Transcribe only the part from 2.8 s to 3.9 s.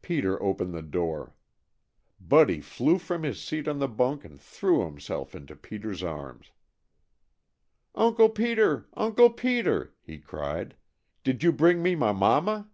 from his seat on the